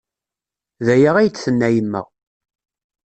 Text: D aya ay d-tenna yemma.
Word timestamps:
D 0.85 0.87
aya 0.95 1.11
ay 1.17 1.29
d-tenna 1.29 1.67
yemma. 1.75 2.01